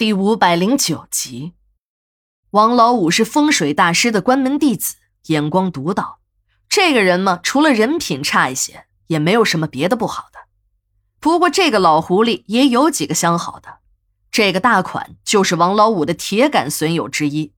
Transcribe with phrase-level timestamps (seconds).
[0.00, 1.52] 第五百零九集，
[2.52, 4.94] 王老五是风水大师的关门弟子，
[5.26, 6.20] 眼光独到。
[6.70, 10.38] 这个人嘛，除了人品差一些，也没有什么别的不好的。
[11.20, 13.80] 不过这个老狐狸也有几个相好的。
[14.30, 17.52] 这个大款就是王老五的铁杆损友之一。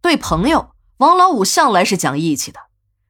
[0.00, 2.60] 对朋友，王老五向来是讲义气的。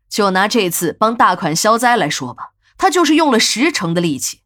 [0.09, 4.41] 就拿这次帮大款消灾来说吧，他就是用了十成的力气。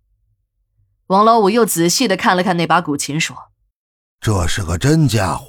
[1.06, 3.44] 王老五又仔细的看了看那把古琴，说。
[4.20, 5.44] 这是个真家伙，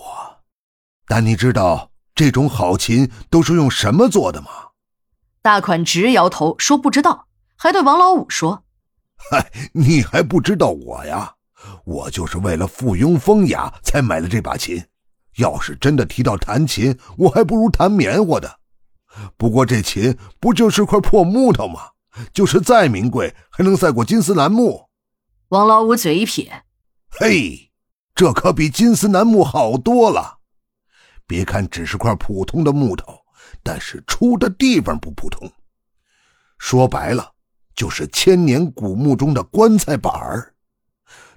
[1.08, 4.50] 但你知道这种好琴都是用什么做的吗？
[5.42, 7.28] 大款直摇头说不知道，
[7.58, 8.64] 还对王老五说
[9.32, 11.34] ：“嗨，你还不知道我呀？
[11.84, 14.86] 我就是为了附庸风雅才买的这把琴。
[15.38, 18.60] 要是真的提到弹琴，我还不如弹棉花的。
[19.36, 21.82] 不过这琴不就是块破木头吗？
[22.34, 24.90] 就是再名贵，还能赛过金丝楠木？”
[25.50, 26.66] 王老五嘴一撇
[27.10, 27.66] ：“嘿。”
[28.20, 30.40] 这可比金丝楠木好多了。
[31.26, 33.18] 别看只是块普通的木头，
[33.64, 35.50] 但是出的地方不普通。
[36.58, 37.32] 说白了，
[37.74, 40.54] 就是千年古墓中的棺材板儿。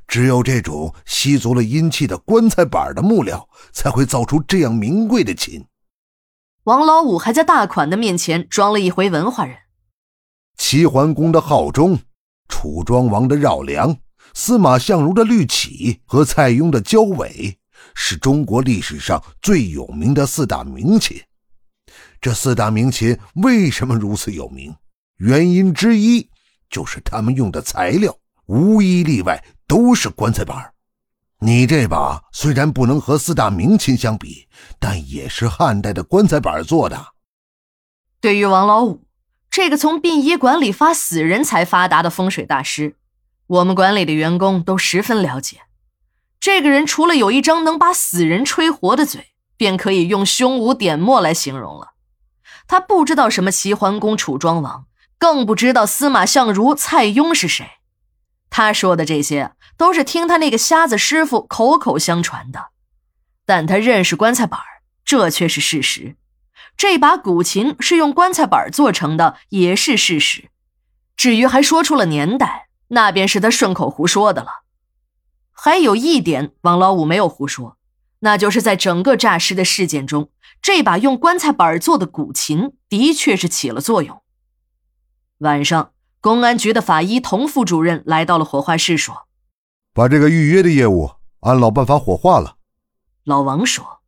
[0.08, 5.64] 只有这种吸足了阴气的棺材板的木料，才会造出这样名贵的琴。
[6.64, 9.56] 王老五还在大款的面前装了一回文化人。
[10.56, 12.00] 齐桓公的号钟，
[12.48, 13.96] 楚庄王的绕梁。
[14.34, 17.58] 司马相如的绿绮和蔡邕的交尾，
[17.94, 21.20] 是中国历史上最有名的四大名琴。
[22.20, 24.74] 这四大名琴为什么如此有名？
[25.18, 26.28] 原因之一
[26.70, 28.16] 就是他们用的材料
[28.46, 30.72] 无一例外都是棺材板。
[31.40, 37.14] 你这把虽然不能和四大名琴相比，但也是汉代的棺材板做的。
[38.20, 39.04] 对于王老五
[39.50, 42.96] 这个从殡仪馆里发死人才发达的风水大师。
[43.46, 45.62] 我们馆里的员工都十分了解，
[46.40, 51.92] 这个人除了有一张能把死人吹活的嘴，便可以用胸无点墨来形容了。
[52.66, 54.86] 他不知道什么齐桓公、楚庄王，
[55.18, 57.66] 更不知道司马相如、蔡邕是谁。
[58.48, 62.68] 他说的这些都是听他那个瞎子师傅口口相传的，
[63.44, 64.60] 但他认识棺材板
[65.04, 66.16] 这却是事实。
[66.76, 70.48] 这把古琴是用棺材板做成的，也是事实。
[71.16, 72.68] 至于还说出了年代。
[72.94, 74.64] 那便是他顺口胡说的了。
[75.50, 77.78] 还有一点，王老五没有胡说，
[78.18, 80.30] 那就是在整个诈尸的事件中，
[80.60, 84.22] 这把用棺材板做的古琴的确是起了作用。
[85.38, 89.26] 晚上，公安局的法医童副主任来到了火化室，说
[89.94, 92.56] ：“把这个预约的业务按老办法火化了。”
[93.24, 94.00] 老王说：“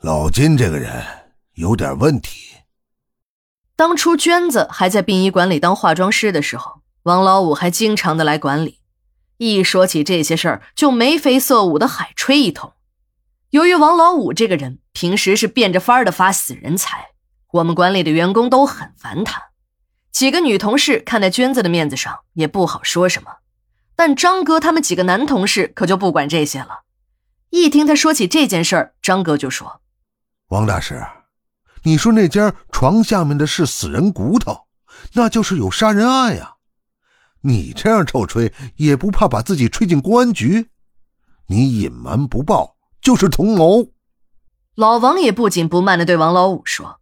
[0.00, 1.04] 老金这个人
[1.54, 2.54] 有点问题。
[3.76, 8.80] 当初娟子还在殡仪馆里当化妆师的时候。”王老五还经常的来管理，
[9.36, 12.72] 一说起这些事儿就眉飞色舞的海吹一通。
[13.50, 17.10] 由于王老五这个人平时是变着法儿的发死人财，
[17.52, 19.50] 我们管理的员工都很烦他。
[20.10, 23.30] 几个女同事看在娟子的面子上也不好说什么，
[23.94, 26.84] 但张哥他们几个男同事可就不管这些了。
[27.50, 29.82] 一听他说起这件事儿，张哥就说
[30.48, 31.04] ：“王大师，
[31.82, 34.66] 你说那间床下面的是死人骨头，
[35.12, 36.52] 那就是有杀人案呀。”
[37.46, 40.70] 你这样臭吹，也不怕把自己吹进公安局？
[41.46, 43.86] 你隐瞒不报，就是同谋。
[44.76, 47.00] 老王也不紧不慢的对王老五说：“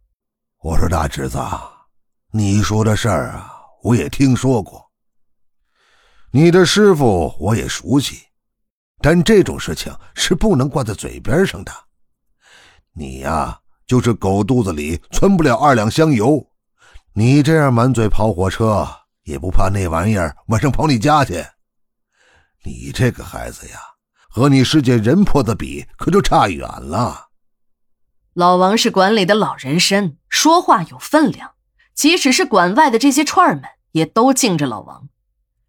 [0.61, 1.39] 我说大侄子，
[2.31, 4.91] 你说的事儿啊，我也听说过。
[6.31, 8.23] 你的师傅我也熟悉，
[8.99, 11.71] 但这种事情是不能挂在嘴边上的。
[12.91, 16.45] 你呀，就是狗肚子里存不了二两香油。
[17.13, 18.85] 你这样满嘴跑火车。”
[19.23, 21.45] 也不怕那玩意儿晚上跑你家去？
[22.63, 23.77] 你这个孩子呀，
[24.29, 27.27] 和你师姐人婆子比，可就差远了。
[28.33, 31.51] 老王是馆里的老人参，说话有分量，
[31.93, 35.07] 即使是馆外的这些串儿们，也都敬着老王。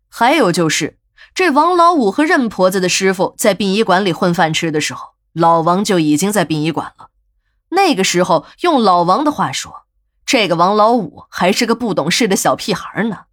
[0.08, 0.98] 还有就是，
[1.34, 7.10] 这王老五和任婆子的师傅在殡仪馆里混饭吃的时候，老王就已经在殡仪馆了。
[7.70, 9.86] 那个时候，用老王的话说，
[10.24, 13.26] 这个王老五还是个不懂事的小屁孩呢。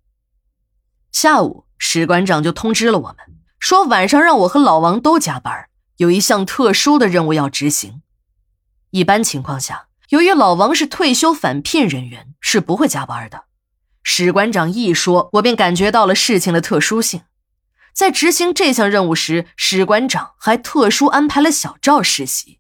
[1.12, 3.18] 下午，史馆长就通知了我们，
[3.60, 5.68] 说晚上让我和老王都加班，
[5.98, 8.02] 有一项特殊的任务要执行。
[8.92, 13.44] 一般情况下，由于老王是退休返聘人员，是不会加班的。
[14.04, 17.22] 史馆长一说，我便感觉到了事情的特殊性。
[17.94, 22.60] 在执行这项任务时，史馆长还特殊安排了小赵实习，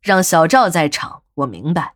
[0.00, 1.22] 让小赵在场。
[1.34, 1.94] 我明白，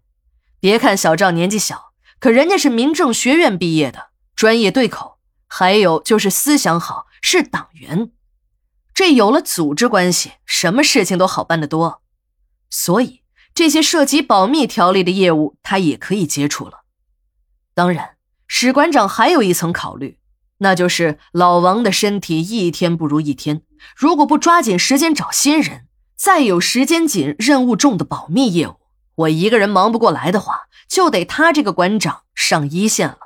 [0.61, 5.14] 别看小赵年纪小，可人家是民政学院毕业的，专业对口。
[5.57, 8.11] 还有就是思想好，是党员。
[8.93, 12.03] 这有了组织关系，什么事情都好办得多。
[12.71, 13.23] 所以
[13.55, 16.81] 这些涉及保密条例的业务，他也可以接触了。
[17.73, 18.17] 当然，
[18.49, 20.19] 史馆长还有一层考虑，
[20.59, 23.63] 那就是老王的身体一天不如一天，
[23.95, 25.87] 如果不抓紧时间找新人，
[26.17, 28.81] 再有时间紧、任务重的保密业务，
[29.15, 33.19] 我一个人忙不过来的话，就得他这个馆长上一线了。